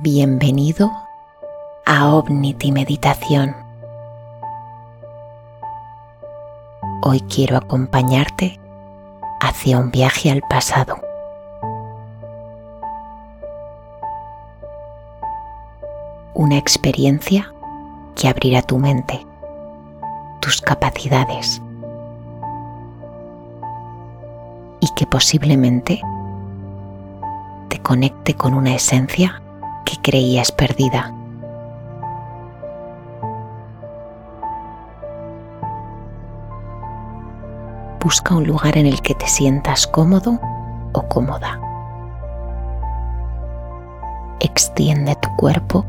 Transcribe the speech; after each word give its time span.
Bienvenido 0.00 0.92
a 1.84 2.14
Omnity 2.14 2.70
Meditación. 2.70 3.56
Hoy 7.02 7.20
quiero 7.22 7.56
acompañarte 7.56 8.60
hacia 9.40 9.76
un 9.76 9.90
viaje 9.90 10.30
al 10.30 10.42
pasado. 10.42 11.00
Una 16.34 16.56
experiencia 16.56 17.52
que 18.14 18.28
abrirá 18.28 18.62
tu 18.62 18.78
mente, 18.78 19.26
tus 20.40 20.60
capacidades 20.60 21.60
y 24.78 24.94
que 24.94 25.06
posiblemente 25.06 26.00
te 27.68 27.80
conecte 27.80 28.34
con 28.34 28.54
una 28.54 28.76
esencia 28.76 29.42
creías 30.08 30.50
perdida. 30.50 31.12
Busca 38.02 38.34
un 38.34 38.46
lugar 38.46 38.78
en 38.78 38.86
el 38.86 39.02
que 39.02 39.14
te 39.14 39.26
sientas 39.26 39.86
cómodo 39.86 40.40
o 40.94 41.02
cómoda. 41.08 41.60
Extiende 44.40 45.14
tu 45.16 45.28
cuerpo. 45.36 45.84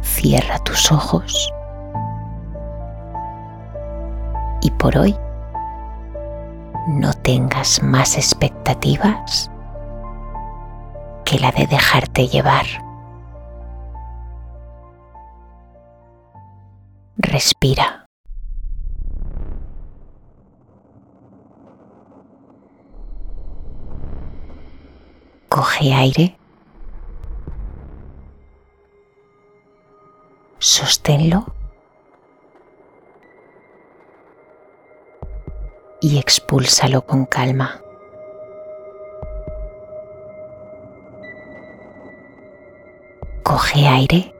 Cierra 0.00 0.58
tus 0.60 0.90
ojos. 0.90 1.52
Y 4.62 4.70
por 4.70 4.96
hoy, 4.96 5.14
no 6.86 7.12
tengas 7.12 7.82
más 7.82 8.16
expectativas 8.16 9.49
la 11.38 11.52
de 11.52 11.66
dejarte 11.66 12.26
llevar. 12.28 12.66
Respira. 17.16 18.06
Coge 25.48 25.92
aire. 25.92 26.36
Sosténlo. 30.58 31.44
Y 36.00 36.18
expúlsalo 36.18 37.04
con 37.04 37.26
calma. 37.26 37.82
Coge 43.50 43.84
aire. 43.84 44.32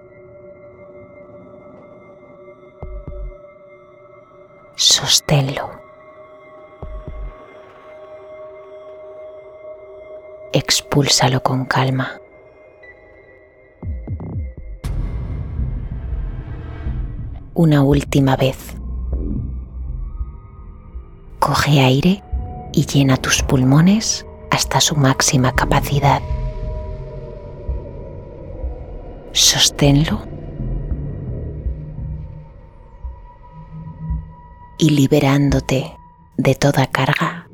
Sosténlo. 4.77 5.69
Expúlsalo 10.53 11.43
con 11.43 11.65
calma. 11.65 12.21
Una 17.55 17.83
última 17.83 18.37
vez. 18.37 18.77
Coge 21.41 21.81
aire 21.81 22.23
y 22.73 22.87
llena 22.87 23.17
tus 23.17 23.43
pulmones 23.43 24.25
hasta 24.53 24.81
su 24.81 24.95
máxima 24.95 25.53
capacidad 25.53 26.23
sosténlo 29.51 30.23
y 34.79 34.91
liberándote 34.91 35.93
de 36.37 36.55
toda 36.55 36.87
carga, 36.87 37.49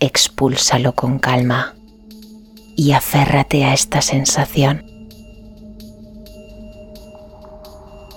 expúlsalo 0.00 0.94
con 0.94 1.18
calma 1.18 1.76
y 2.76 2.92
aférrate 2.92 3.64
a 3.64 3.74
esta 3.74 4.00
sensación. 4.00 4.86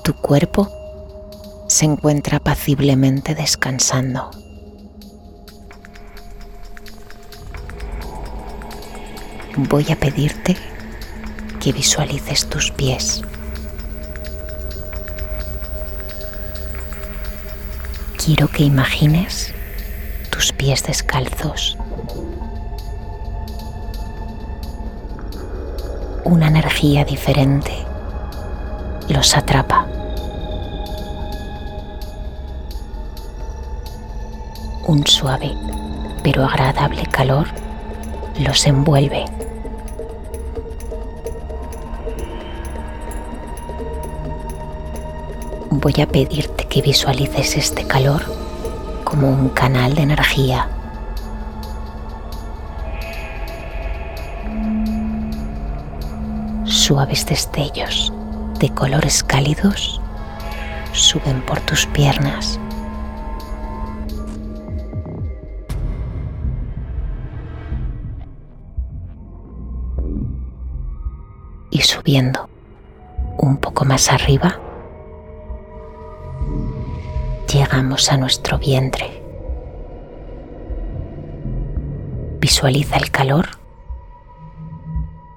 Tu 0.06 0.14
cuerpo 0.14 0.70
se 1.68 1.84
encuentra 1.84 2.40
paciblemente 2.40 3.36
descansando. 3.36 4.32
Voy 9.58 9.86
a 9.92 9.98
pedirte 9.98 10.56
que 11.64 11.72
visualices 11.72 12.46
tus 12.50 12.72
pies. 12.72 13.22
Quiero 18.18 18.50
que 18.50 18.64
imagines 18.64 19.54
tus 20.30 20.52
pies 20.52 20.84
descalzos. 20.84 21.78
Una 26.26 26.48
energía 26.48 27.06
diferente 27.06 27.72
los 29.08 29.38
atrapa. 29.38 29.88
Un 34.86 35.08
suave 35.08 35.56
pero 36.24 36.44
agradable 36.44 37.06
calor 37.06 37.48
los 38.40 38.66
envuelve. 38.66 39.53
Voy 45.80 46.02
a 46.02 46.08
pedirte 46.08 46.66
que 46.66 46.82
visualices 46.82 47.58
este 47.58 47.86
calor 47.86 48.24
como 49.04 49.30
un 49.30 49.50
canal 49.50 49.96
de 49.96 50.02
energía. 50.04 50.70
Suaves 56.66 57.26
destellos 57.26 58.14
de 58.60 58.70
colores 58.70 59.24
cálidos 59.24 60.02
suben 60.92 61.42
por 61.42 61.60
tus 61.62 61.86
piernas. 61.88 62.60
Y 71.72 71.82
subiendo 71.82 72.48
un 73.38 73.58
poco 73.58 73.84
más 73.84 74.12
arriba, 74.12 74.60
llegamos 77.74 78.12
a 78.12 78.18
nuestro 78.18 78.60
vientre. 78.60 79.24
Visualiza 82.40 82.98
el 82.98 83.10
calor 83.10 83.48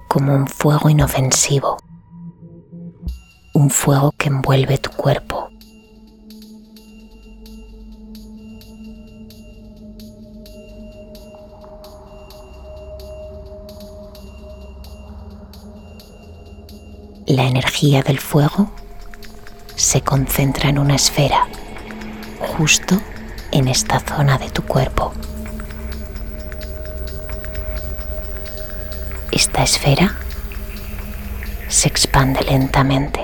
como 0.07 0.35
un 0.35 0.45
fuego 0.45 0.87
inofensivo, 0.87 1.77
un 3.55 3.71
fuego 3.71 4.11
que 4.19 4.27
envuelve 4.27 4.77
tu 4.77 4.91
cuerpo. 4.91 5.49
La 17.25 17.45
energía 17.47 18.03
del 18.03 18.19
fuego 18.19 18.69
se 19.75 20.01
concentra 20.01 20.69
en 20.69 20.77
una 20.77 20.93
esfera 20.93 21.47
justo 22.57 22.99
en 23.51 23.67
esta 23.67 23.99
zona 23.99 24.39
de 24.39 24.49
tu 24.49 24.63
cuerpo. 24.63 25.13
Esta 29.31 29.61
esfera 29.61 30.15
se 31.67 31.87
expande 31.87 32.41
lentamente. 32.41 33.21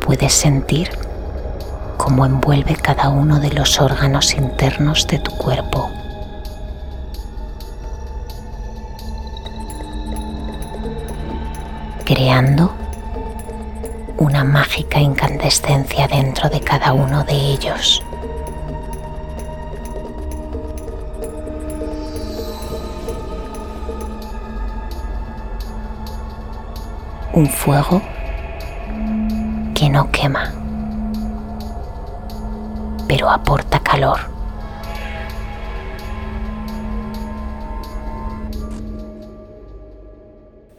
Puedes 0.00 0.32
sentir 0.32 0.88
cómo 1.98 2.24
envuelve 2.24 2.74
cada 2.74 3.10
uno 3.10 3.40
de 3.40 3.50
los 3.50 3.80
órganos 3.80 4.32
internos 4.32 5.06
de 5.06 5.18
tu 5.18 5.36
cuerpo. 5.36 5.90
única 14.94 15.00
incandescencia 15.00 16.06
dentro 16.06 16.48
de 16.48 16.60
cada 16.60 16.92
uno 16.92 17.24
de 17.24 17.34
ellos. 17.34 18.02
Un 27.32 27.46
fuego 27.46 28.00
que 29.74 29.88
no 29.88 30.10
quema, 30.12 30.52
pero 33.08 33.30
aporta 33.30 33.80
calor. 33.80 34.32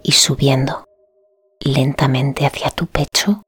y 0.08 0.12
subiendo 0.12 0.86
lentamente 1.62 2.46
hacia 2.46 2.70
tu 2.70 2.86
pecho, 2.86 3.45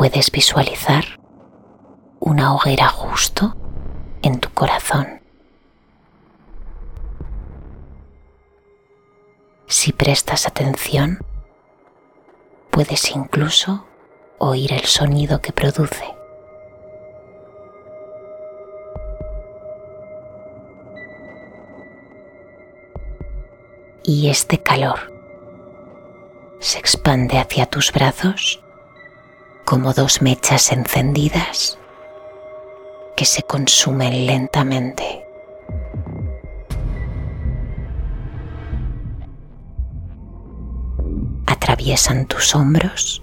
puedes 0.00 0.30
visualizar 0.30 1.04
una 2.20 2.54
hoguera 2.54 2.88
justo 2.88 3.54
en 4.22 4.40
tu 4.40 4.48
corazón. 4.48 5.20
Si 9.66 9.92
prestas 9.92 10.46
atención, 10.46 11.18
puedes 12.70 13.10
incluso 13.14 13.84
oír 14.38 14.72
el 14.72 14.86
sonido 14.86 15.42
que 15.42 15.52
produce. 15.52 16.14
Y 24.02 24.30
este 24.30 24.62
calor 24.62 25.12
se 26.58 26.78
expande 26.78 27.36
hacia 27.36 27.66
tus 27.66 27.92
brazos 27.92 28.64
como 29.70 29.92
dos 29.92 30.20
mechas 30.20 30.72
encendidas 30.72 31.78
que 33.16 33.24
se 33.24 33.44
consumen 33.44 34.26
lentamente. 34.26 35.24
Atraviesan 41.46 42.26
tus 42.26 42.52
hombros. 42.56 43.22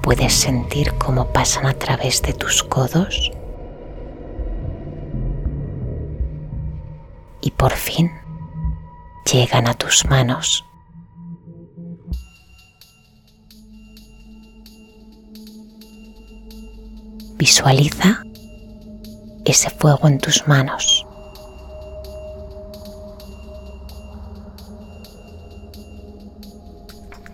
Puedes 0.00 0.32
sentir 0.32 0.94
cómo 0.94 1.32
pasan 1.32 1.66
a 1.66 1.74
través 1.74 2.22
de 2.22 2.34
tus 2.34 2.62
codos. 2.62 3.32
Y 7.40 7.50
por 7.50 7.72
fin 7.72 8.12
llegan 9.24 9.66
a 9.66 9.74
tus 9.74 10.04
manos. 10.04 10.67
Visualiza 17.38 18.24
ese 19.44 19.70
fuego 19.70 20.08
en 20.08 20.18
tus 20.18 20.48
manos. 20.48 21.06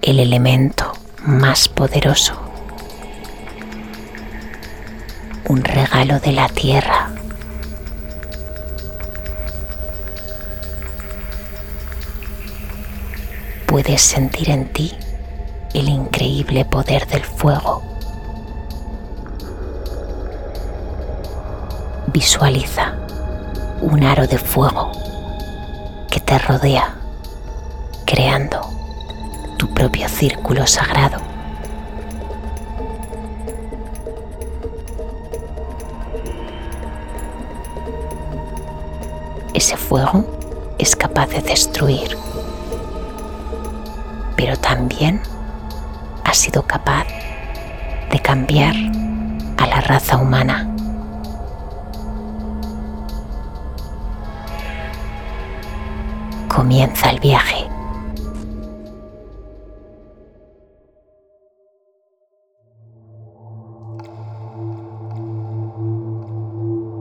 El 0.03 0.21
elemento 0.21 0.93
más 1.25 1.69
poderoso. 1.69 2.35
Un 5.49 5.65
regalo 5.65 6.21
de 6.21 6.33
la 6.33 6.51
tierra. 6.51 7.11
Puedes 13.67 14.03
sentir 14.03 14.51
en 14.51 14.71
ti 14.71 14.93
el 15.73 15.89
increíble 15.89 16.67
poder 16.67 17.07
del 17.07 17.25
fuego 17.25 17.74
Visualiza 22.15 22.95
un 23.81 24.05
aro 24.05 24.29
de 24.29 24.39
fuego 24.39 24.93
que 26.09 26.21
te 26.21 26.39
rodea, 26.39 26.95
creando 28.07 28.61
tu 29.59 29.69
propio 29.75 30.09
círculo 30.09 30.65
sagrado. 30.65 31.19
Ese 39.53 39.77
fuego 39.77 40.25
es 40.79 40.95
capaz 40.95 41.27
de 41.31 41.43
destruir, 41.43 42.17
pero 44.37 44.57
también 44.57 45.21
ha 46.25 46.33
sido 46.33 46.63
capaz 46.63 47.07
de 48.09 48.21
cambiar 48.21 48.77
a 49.57 49.67
la 49.67 49.81
raza 49.81 50.17
humana. 50.17 50.74
Comienza 56.55 57.11
el 57.11 57.19
viaje. 57.19 57.69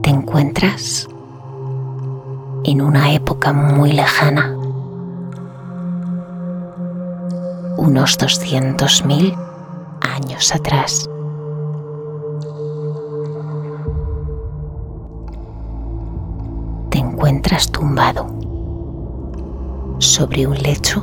Te 0.02 0.10
encuentras 0.10 1.08
en 2.64 2.80
una 2.82 3.12
época 3.12 3.52
muy 3.52 3.92
lejana, 3.92 4.56
unos 7.76 8.18
200.000 8.18 9.36
años 10.00 10.52
atrás. 10.52 11.08
Te 16.90 16.98
encuentras 16.98 17.70
tumbado 17.70 18.43
sobre 20.04 20.46
un 20.46 20.56
lecho 20.62 21.00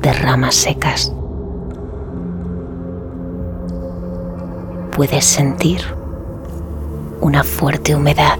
de 0.00 0.12
ramas 0.12 0.54
secas. 0.54 1.12
Puedes 4.92 5.24
sentir 5.24 5.80
una 7.20 7.42
fuerte 7.42 7.94
humedad. 7.94 8.38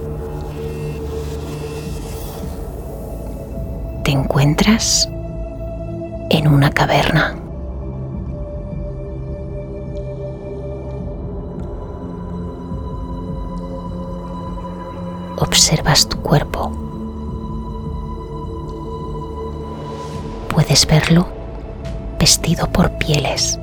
Te 4.05 4.13
encuentras 4.13 5.09
en 6.31 6.47
una 6.47 6.71
caverna. 6.71 7.37
Observas 15.37 16.09
tu 16.09 16.19
cuerpo 16.21 16.84
puedes 20.55 20.87
verlo 20.87 21.27
vestido 22.17 22.69
por 22.69 22.89
pieles. 22.93 23.59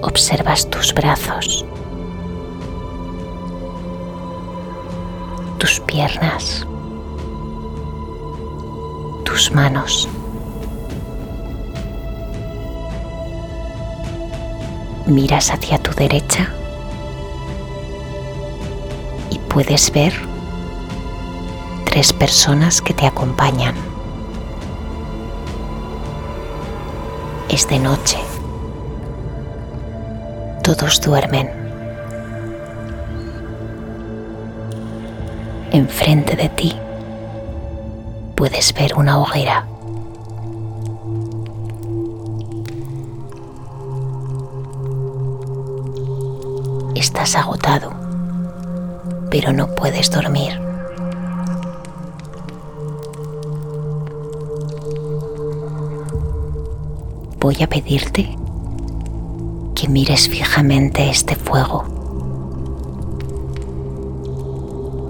Observas 0.00 0.66
tus 0.70 0.94
brazos, 0.94 1.66
tus 5.58 5.78
piernas, 5.80 6.66
tus 9.26 9.52
manos. 9.52 10.08
Miras 15.04 15.50
hacia 15.50 15.76
tu 15.78 15.92
derecha 15.92 16.48
y 19.30 19.38
puedes 19.38 19.92
ver 19.92 20.25
personas 22.12 22.82
que 22.82 22.92
te 22.92 23.06
acompañan. 23.06 23.74
Es 27.48 27.66
de 27.68 27.78
noche. 27.78 28.18
Todos 30.62 31.00
duermen. 31.00 31.50
Enfrente 35.70 36.36
de 36.36 36.50
ti 36.50 36.76
puedes 38.34 38.74
ver 38.74 38.94
una 38.94 39.18
hoguera. 39.18 39.66
Estás 46.94 47.36
agotado, 47.36 47.90
pero 49.30 49.54
no 49.54 49.74
puedes 49.74 50.10
dormir. 50.10 50.65
Voy 57.46 57.62
a 57.62 57.68
pedirte 57.68 58.36
que 59.76 59.86
mires 59.86 60.28
fijamente 60.28 61.08
este 61.08 61.36
fuego, 61.36 61.84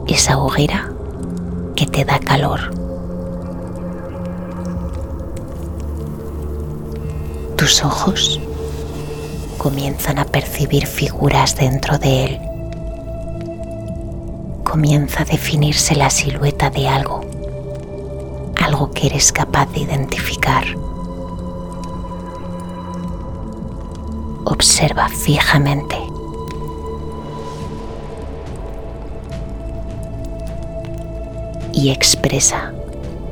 esa 0.06 0.36
hoguera 0.36 0.92
que 1.76 1.86
te 1.86 2.04
da 2.04 2.18
calor. 2.18 2.60
Tus 7.56 7.82
ojos 7.82 8.38
comienzan 9.56 10.18
a 10.18 10.26
percibir 10.26 10.86
figuras 10.86 11.56
dentro 11.56 11.96
de 11.96 12.24
él. 12.26 12.40
Comienza 14.62 15.22
a 15.22 15.24
definirse 15.24 15.94
la 15.96 16.10
silueta 16.10 16.68
de 16.68 16.86
algo, 16.86 17.22
algo 18.62 18.90
que 18.90 19.06
eres 19.06 19.32
capaz 19.32 19.72
de 19.72 19.80
identificar. 19.80 20.85
observa 24.56 25.06
fijamente. 25.10 25.96
Y 31.74 31.90
expresa 31.90 32.72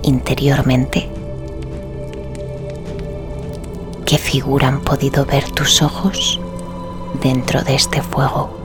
interiormente 0.02 1.08
qué 4.04 4.18
figura 4.18 4.68
han 4.68 4.82
podido 4.82 5.24
ver 5.24 5.50
tus 5.50 5.80
ojos 5.80 6.38
dentro 7.22 7.62
de 7.62 7.74
este 7.74 8.02
fuego. 8.02 8.63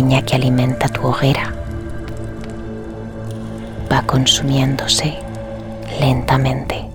Leña 0.00 0.22
que 0.22 0.34
alimenta 0.34 0.88
tu 0.88 1.02
hoguera 1.06 1.52
va 3.92 4.00
consumiéndose 4.06 5.18
lentamente. 6.00 6.88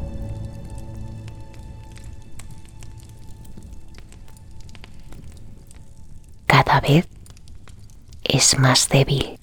Cada 6.47 6.79
vez 6.81 7.07
es 8.23 8.57
más 8.57 8.89
débil. 8.89 9.39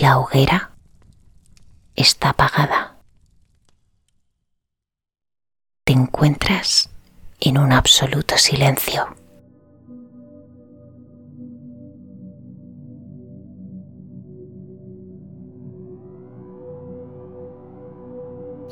La 0.00 0.18
hoguera 0.18 0.70
está 1.96 2.30
apagada. 2.30 2.96
te 5.86 5.92
encuentras 6.26 6.90
en 7.40 7.56
un 7.56 7.72
absoluto 7.72 8.36
silencio. 8.36 9.06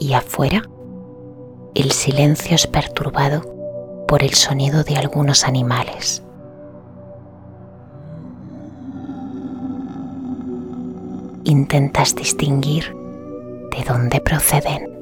Y 0.01 0.15
afuera, 0.15 0.63
el 1.77 1.93
silencio 1.93 2.57
es 2.57 2.67
perturbado 2.67 4.05
por 4.09 4.25
el 4.25 4.35
sonido 4.35 4.83
de 4.83 4.97
algunos 4.97 5.45
animales. 5.45 6.23
Intentas 11.45 12.17
distinguir 12.17 12.93
de 13.71 13.85
dónde 13.87 14.21
proceden. 14.21 14.94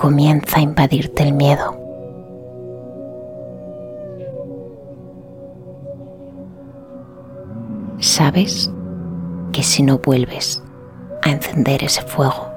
Comienza 0.00 0.60
a 0.60 0.62
invadirte 0.62 1.24
el 1.24 1.34
miedo. 1.34 1.76
Sabes 7.98 8.70
que 9.52 9.62
si 9.62 9.82
no 9.82 9.98
vuelves 9.98 10.62
a 11.20 11.28
encender 11.28 11.84
ese 11.84 12.00
fuego, 12.00 12.50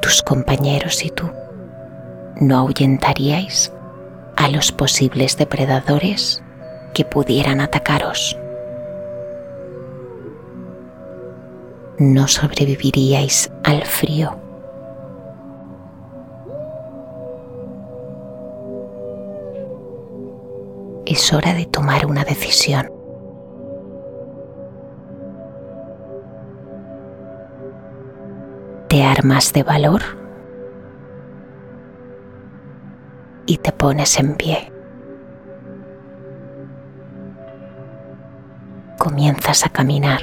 tus 0.00 0.22
compañeros 0.22 1.04
y 1.04 1.10
tú 1.10 1.30
no 2.40 2.56
ahuyentaríais 2.56 3.70
a 4.36 4.48
los 4.48 4.72
posibles 4.72 5.36
depredadores 5.36 6.42
que 6.94 7.04
pudieran 7.04 7.60
atacaros. 7.60 8.38
No 11.98 12.28
sobreviviríais 12.28 13.52
al 13.62 13.84
frío 13.84 14.43
es 21.24 21.32
hora 21.32 21.54
de 21.54 21.64
tomar 21.64 22.04
una 22.04 22.22
decisión. 22.22 22.92
Te 28.88 29.02
armas 29.02 29.50
de 29.54 29.62
valor 29.62 30.02
y 33.46 33.56
te 33.56 33.72
pones 33.72 34.18
en 34.18 34.34
pie. 34.34 34.70
Comienzas 38.98 39.64
a 39.64 39.70
caminar. 39.70 40.20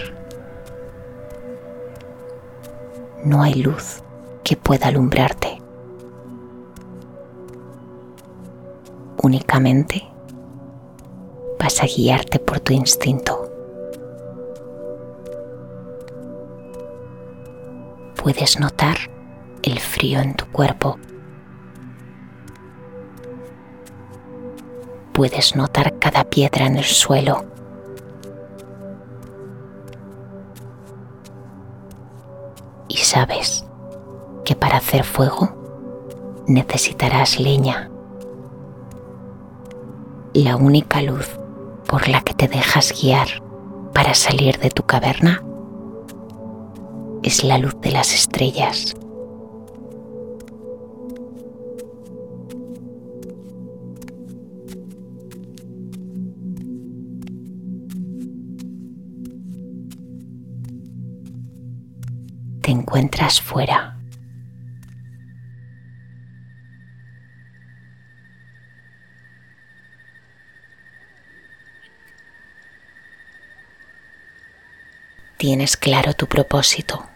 No 3.26 3.42
hay 3.42 3.56
luz 3.56 4.04
que 4.44 4.56
pueda 4.56 4.90
alumbrarte. 4.90 5.60
Únicamente 9.24 10.11
vas 11.62 11.84
a 11.84 11.86
guiarte 11.86 12.40
por 12.40 12.60
tu 12.60 12.74
instinto. 12.74 13.48
Puedes 18.16 18.60
notar 18.60 18.98
el 19.62 19.80
frío 19.80 20.22
en 20.22 20.34
tu 20.36 20.46
cuerpo. 20.48 20.98
Puedes 25.14 25.56
notar 25.56 26.00
cada 26.00 26.24
piedra 26.24 26.66
en 26.66 26.78
el 26.78 26.84
suelo. 26.84 27.46
Y 32.88 32.98
sabes 32.98 33.66
que 34.44 34.56
para 34.56 34.78
hacer 34.78 35.04
fuego 35.04 36.44
necesitarás 36.48 37.40
leña. 37.40 37.92
La 40.34 40.56
única 40.56 41.02
luz 41.02 41.41
por 41.92 42.08
la 42.08 42.22
que 42.22 42.34
te 42.34 42.48
dejas 42.48 42.94
guiar 43.02 43.28
para 43.94 44.14
salir 44.14 44.58
de 44.60 44.70
tu 44.70 44.84
caverna 44.84 45.44
es 47.22 47.44
la 47.44 47.58
luz 47.58 47.76
de 47.82 47.92
las 47.92 48.14
estrellas. 48.14 48.96
Te 62.62 62.72
encuentras 62.72 63.42
fuera 63.42 64.01
tienes 75.42 75.76
claro 75.76 76.14
tu 76.14 76.28
propósito. 76.28 77.10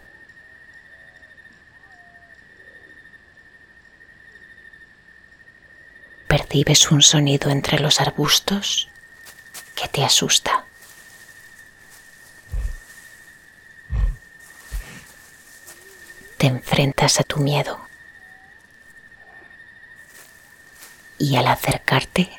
Percibes 6.27 6.89
un 6.89 7.03
sonido 7.03 7.51
entre 7.51 7.77
los 7.77 8.01
arbustos 8.01 8.89
que 9.75 9.87
te 9.89 10.03
asusta. 10.03 10.65
Te 16.39 16.47
enfrentas 16.47 17.19
a 17.19 17.23
tu 17.23 17.37
miedo 17.37 17.79
y 21.19 21.35
al 21.35 21.45
acercarte 21.45 22.31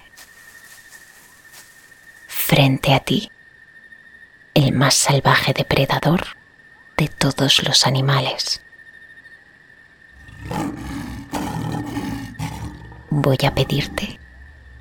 frente 2.26 2.92
a 2.92 2.98
ti 2.98 3.30
el 4.56 4.72
más 4.72 4.94
salvaje 4.94 5.52
depredador 5.52 6.28
de 6.96 7.08
todos 7.08 7.62
los 7.62 7.86
animales. 7.86 8.62
Voy 13.10 13.36
a 13.46 13.54
pedirte 13.54 14.18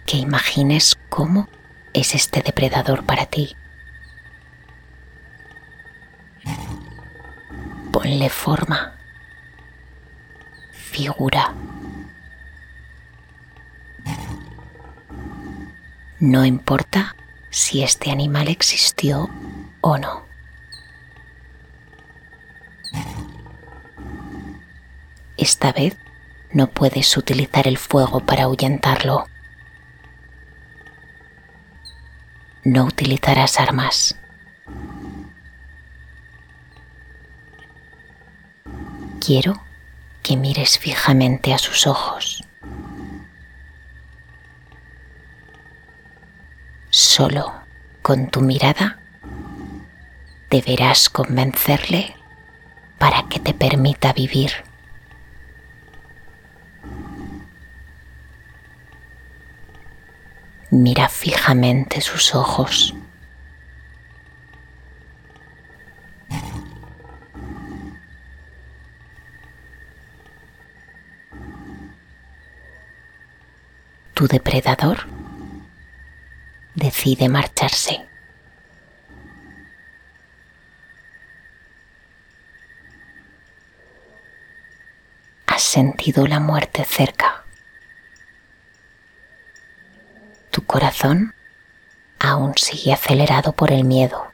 que 0.06 0.16
imagines 0.16 0.98
cómo 1.10 1.50
es 1.92 2.16
este 2.16 2.42
depredador 2.42 3.06
para 3.06 3.26
ti. 3.26 3.54
Ponle 7.92 8.30
forma, 8.30 8.94
figura. 10.72 11.54
No 16.22 16.46
importa 16.46 17.14
si 17.50 17.84
este 17.84 18.10
animal 18.10 18.48
existió 18.48 19.30
o 19.88 20.00
no. 20.00 20.26
Esta 25.38 25.72
vez 25.72 25.96
no 26.52 26.72
puedes 26.72 27.16
utilizar 27.16 27.68
el 27.68 27.78
fuego 27.78 28.20
para 28.20 28.46
ahuyentarlo. 28.46 29.28
No 32.64 32.86
utilizarás 32.86 33.60
armas. 33.60 34.16
Quiero 39.24 39.62
que 40.24 40.36
mires 40.36 40.80
fijamente 40.80 41.54
a 41.54 41.60
sus 41.60 41.86
ojos. 41.86 42.44
Solo 46.90 47.54
con 48.02 48.32
tu 48.32 48.42
mirada 48.42 49.00
deberás 50.56 51.10
convencerle 51.10 52.16
para 52.98 53.28
que 53.28 53.42
te 53.42 53.54
permita 53.54 54.14
vivir. 54.14 54.52
Mira 60.72 61.10
fijamente 61.10 62.00
sus 62.00 62.34
ojos. 62.34 62.96
Tu 74.14 74.28
depredador 74.28 75.00
decide 76.76 77.28
marcharse. 77.28 78.06
Has 85.56 85.65
sentido 85.76 86.26
la 86.26 86.40
muerte 86.40 86.86
cerca. 86.86 87.44
Tu 90.50 90.66
corazón 90.66 91.36
aún 92.18 92.54
sigue 92.56 92.94
acelerado 92.94 93.52
por 93.52 93.74
el 93.74 93.84
miedo. 93.84 94.32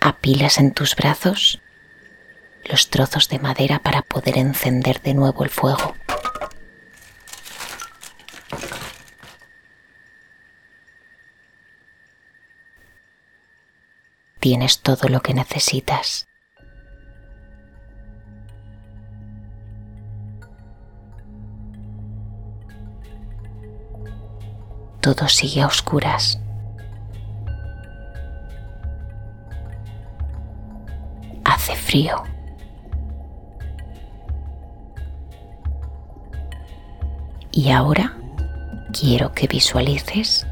Apilas 0.00 0.58
en 0.58 0.72
tus 0.72 0.96
brazos 0.96 1.60
los 2.64 2.90
trozos 2.90 3.28
de 3.28 3.38
madera 3.38 3.78
para 3.78 4.02
poder 4.02 4.36
encender 4.36 5.00
de 5.02 5.14
nuevo 5.14 5.44
el 5.44 5.50
fuego. 5.50 5.94
Tienes 14.40 14.80
todo 14.80 15.08
lo 15.08 15.20
que 15.20 15.32
necesitas. 15.32 16.25
Todo 25.06 25.28
sigue 25.28 25.62
a 25.62 25.68
oscuras. 25.68 26.36
Hace 31.44 31.76
frío. 31.76 32.24
Y 37.52 37.70
ahora 37.70 38.16
quiero 38.92 39.30
que 39.30 39.46
visualices 39.46 40.44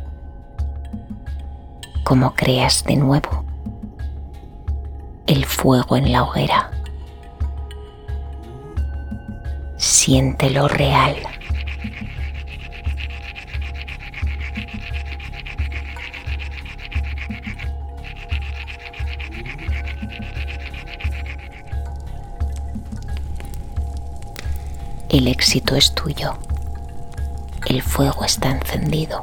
cómo 2.04 2.36
creas 2.36 2.84
de 2.84 2.94
nuevo 2.94 3.44
el 5.26 5.44
fuego 5.46 5.96
en 5.96 6.12
la 6.12 6.22
hoguera. 6.22 6.70
Siéntelo 9.78 10.68
real. 10.68 11.16
El 25.14 25.28
éxito 25.28 25.76
es 25.76 25.94
tuyo 25.94 26.34
el 27.66 27.82
fuego 27.82 28.24
está 28.24 28.50
encendido. 28.50 29.20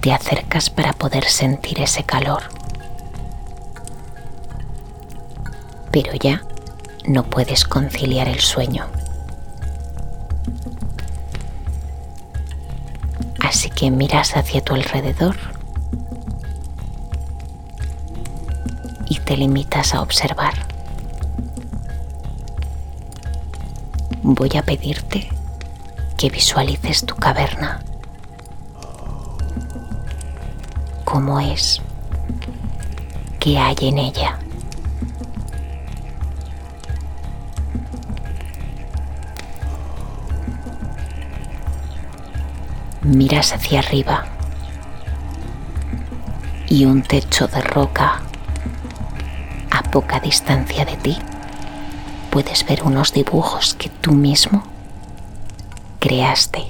Te 0.00 0.12
acercas 0.12 0.68
para 0.68 0.92
poder 0.92 1.24
sentir 1.24 1.80
ese 1.80 2.02
calor. 2.02 2.42
Pero 5.90 6.12
ya 6.14 6.42
no 7.06 7.22
puedes 7.24 7.64
conciliar 7.64 8.28
el 8.28 8.40
sueño. 8.40 8.86
Así 13.44 13.70
que 13.70 13.90
miras 13.90 14.36
hacia 14.36 14.60
tu 14.60 14.74
alrededor 14.74 15.36
y 19.08 19.18
te 19.20 19.36
limitas 19.36 19.94
a 19.94 20.02
observar. 20.02 20.71
Voy 24.22 24.50
a 24.56 24.62
pedirte 24.62 25.28
que 26.16 26.30
visualices 26.30 27.04
tu 27.04 27.16
caverna. 27.16 27.80
¿Cómo 31.04 31.40
es? 31.40 31.80
¿Qué 33.40 33.58
hay 33.58 33.76
en 33.80 33.98
ella? 33.98 34.38
Miras 43.02 43.52
hacia 43.52 43.80
arriba 43.80 44.24
y 46.68 46.84
un 46.84 47.02
techo 47.02 47.48
de 47.48 47.60
roca 47.60 48.22
a 49.70 49.82
poca 49.90 50.20
distancia 50.20 50.84
de 50.84 50.96
ti 50.98 51.18
puedes 52.32 52.64
ver 52.64 52.82
unos 52.82 53.12
dibujos 53.12 53.74
que 53.74 53.90
tú 53.90 54.12
mismo 54.12 54.62
creaste. 56.00 56.64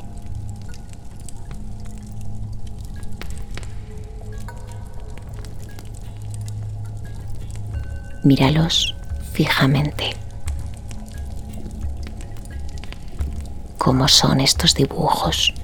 Míralos 8.25 8.97
fijamente. 9.33 10.17
¿Cómo 13.79 14.09
son 14.09 14.41
estos 14.41 14.75
dibujos? 14.75 15.55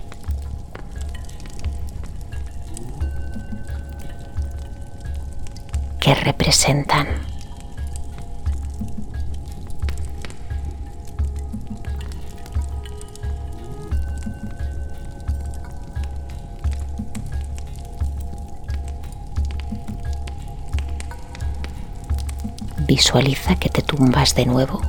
¿Qué 5.98 6.14
representan? 6.14 7.08
Visualiza 22.98 23.54
que 23.54 23.68
te 23.68 23.80
tumbas 23.80 24.34
de 24.34 24.44
nuevo 24.44 24.82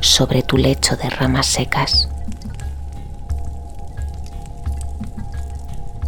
sobre 0.00 0.42
tu 0.42 0.56
lecho 0.56 0.96
de 0.96 1.10
ramas 1.10 1.44
secas 1.44 2.08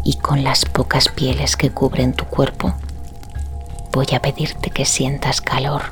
y 0.05 0.15
con 0.15 0.43
las 0.43 0.65
pocas 0.65 1.11
pieles 1.11 1.55
que 1.55 1.69
cubren 1.69 2.15
tu 2.15 2.25
cuerpo 2.25 2.75
voy 3.93 4.07
a 4.15 4.21
pedirte 4.21 4.71
que 4.71 4.87
sientas 4.87 5.43
calor. 5.43 5.83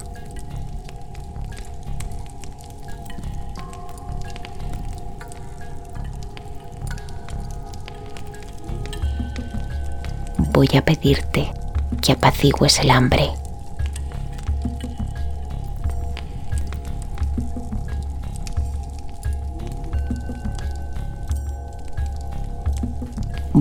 Voy 10.39 10.71
a 10.79 10.83
pedirte 10.83 11.53
que 12.01 12.13
apacigues 12.13 12.79
el 12.79 12.91
hambre. 12.91 13.35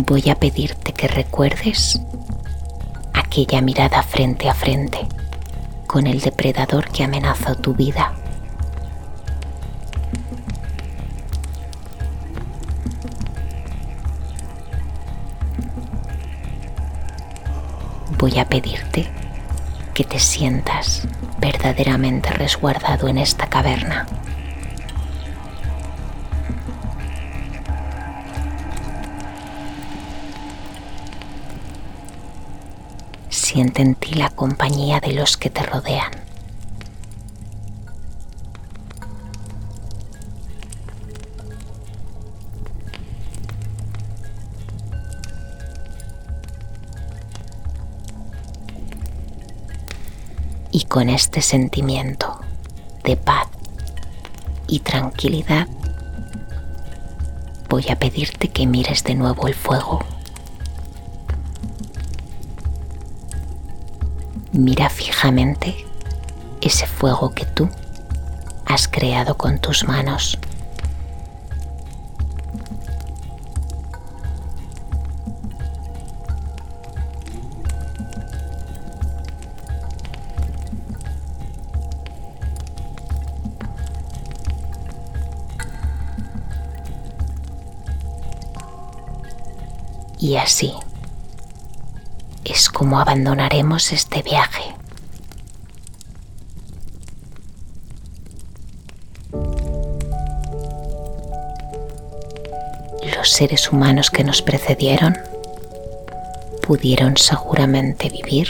Voy 0.03 0.29
a 0.29 0.35
pedirte 0.35 0.91
que 0.91 1.07
recuerdes 1.07 2.01
aquella 3.13 3.61
mirada 3.61 4.03
frente 4.03 4.49
a 4.49 4.53
frente 4.53 5.07
con 5.87 6.05
el 6.05 6.19
depredador 6.19 6.89
que 6.89 7.05
amenazó 7.05 7.55
tu 7.55 7.73
vida. 7.73 8.13
Voy 18.17 18.37
a 18.37 18.49
pedirte 18.49 19.07
que 19.93 20.03
te 20.03 20.19
sientas 20.19 21.07
verdaderamente 21.39 22.31
resguardado 22.31 23.07
en 23.07 23.17
esta 23.17 23.47
caverna. 23.47 24.05
Siente 33.55 33.83
en 33.83 33.95
ti 33.95 34.13
la 34.15 34.31
compañía 34.31 34.99
de 34.99 35.13
los 35.13 35.37
que 35.37 35.49
te 35.49 35.63
rodean. 35.63 36.11
Y 50.73 50.83
con 50.83 51.07
este 51.07 51.41
sentimiento 51.41 52.37
de 53.05 53.15
paz 53.15 53.47
y 54.67 54.81
tranquilidad, 54.81 55.69
voy 57.69 57.85
a 57.89 57.95
pedirte 57.95 58.49
que 58.49 58.67
mires 58.67 59.05
de 59.05 59.15
nuevo 59.15 59.47
el 59.47 59.53
fuego. 59.53 60.03
Mira 64.57 64.89
fijamente 64.89 65.75
ese 66.61 66.87
fuego 66.87 67.33
que 67.33 67.45
tú 67.45 67.69
has 68.65 68.87
creado 68.87 69.35
con 69.35 69.59
tus 69.59 69.83
manos. 69.83 70.39
Y 90.17 90.37
así 90.37 90.73
es 92.55 92.69
como 92.69 93.01
abandonaremos 93.01 93.91
este 93.91 94.21
viaje. 94.21 94.63
Los 103.17 103.29
seres 103.29 103.69
humanos 103.73 104.09
que 104.09 104.23
nos 104.23 104.41
precedieron 104.41 105.17
pudieron 106.65 107.17
seguramente 107.17 108.09
vivir 108.09 108.47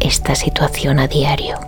esta 0.00 0.34
situación 0.34 0.98
a 0.98 1.06
diario. 1.06 1.58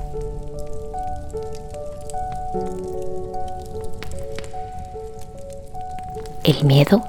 El 6.44 6.64
miedo 6.64 7.04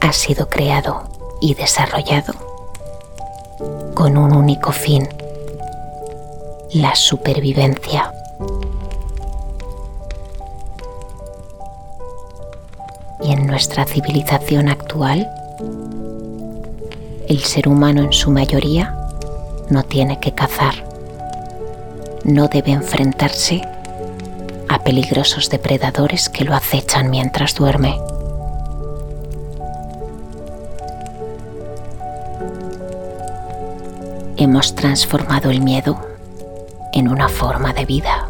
ha 0.00 0.12
sido 0.12 0.48
creado 0.48 1.08
y 1.40 1.54
desarrollado 1.54 2.51
con 4.02 4.18
un 4.18 4.34
único 4.34 4.72
fin, 4.72 5.08
la 6.72 6.92
supervivencia. 6.96 8.12
Y 13.22 13.30
en 13.30 13.46
nuestra 13.46 13.84
civilización 13.84 14.68
actual, 14.68 15.30
el 17.28 17.38
ser 17.44 17.68
humano 17.68 18.02
en 18.02 18.12
su 18.12 18.32
mayoría 18.32 18.92
no 19.70 19.84
tiene 19.84 20.18
que 20.18 20.34
cazar, 20.34 20.74
no 22.24 22.48
debe 22.48 22.72
enfrentarse 22.72 23.62
a 24.68 24.80
peligrosos 24.80 25.48
depredadores 25.48 26.28
que 26.28 26.42
lo 26.42 26.56
acechan 26.56 27.08
mientras 27.08 27.54
duerme. 27.54 28.00
Hemos 34.42 34.74
transformado 34.74 35.50
el 35.50 35.60
miedo 35.60 35.96
en 36.92 37.06
una 37.06 37.28
forma 37.28 37.72
de 37.72 37.84
vida. 37.84 38.28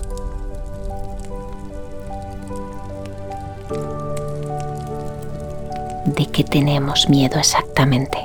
¿De 6.05 6.27
qué 6.27 6.45
tenemos 6.45 7.09
miedo 7.09 7.39
exactamente? 7.39 8.19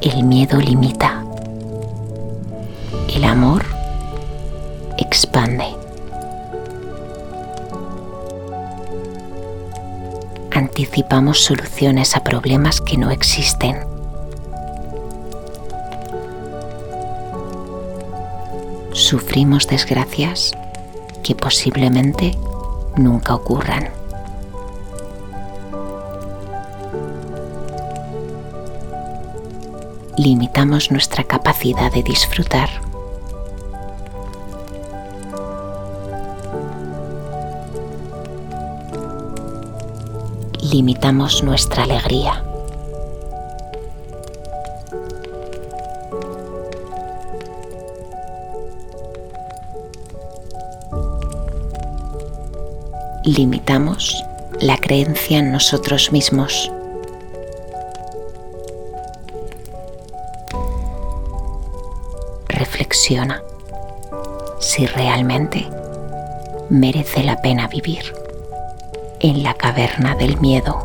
El 0.00 0.22
miedo 0.22 0.60
limita. 0.60 1.24
El 3.12 3.24
amor 3.24 3.73
soluciones 11.40 12.14
a 12.16 12.22
problemas 12.22 12.80
que 12.80 12.96
no 12.96 13.10
existen. 13.10 13.76
Sufrimos 18.92 19.66
desgracias 19.66 20.52
que 21.24 21.34
posiblemente 21.34 22.38
nunca 22.96 23.34
ocurran. 23.34 23.90
Limitamos 30.16 30.92
nuestra 30.92 31.24
capacidad 31.24 31.90
de 31.90 32.04
disfrutar 32.04 32.83
limitamos 40.74 41.44
nuestra 41.44 41.84
alegría. 41.84 42.42
Limitamos 53.22 54.20
la 54.58 54.76
creencia 54.78 55.38
en 55.38 55.52
nosotros 55.52 56.10
mismos. 56.10 56.72
Reflexiona 62.48 63.40
si 64.58 64.86
realmente 64.86 65.68
merece 66.68 67.22
la 67.22 67.40
pena 67.40 67.68
vivir 67.68 68.23
en 69.24 69.42
la 69.42 69.54
caverna 69.54 70.14
del 70.16 70.38
miedo. 70.38 70.82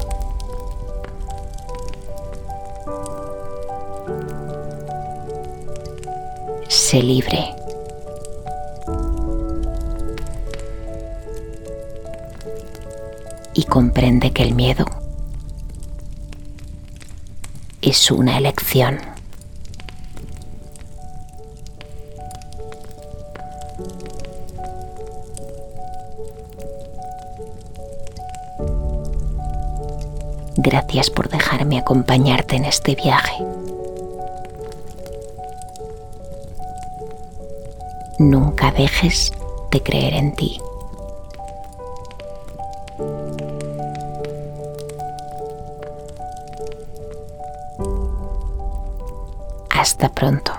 Sé 6.69 7.04
libre. 7.04 7.54
Y 13.54 13.65
comprende 13.65 14.32
que 14.32 14.43
el 14.43 14.56
miedo 14.56 14.86
es 17.82 18.10
una 18.10 18.38
elección. 18.38 18.99
Gracias 30.62 31.10
por 31.10 31.30
dejarme 31.30 31.80
acompañarte 31.80 32.58
en 32.58 32.65
este 32.65 32.93
viaje. 32.93 33.45
Nunca 38.17 38.69
dejes 38.72 39.32
de 39.72 39.82
creer 39.82 40.15
en 40.15 40.36
ti. 40.36 40.60
Hasta 49.69 50.10
pronto. 50.10 50.59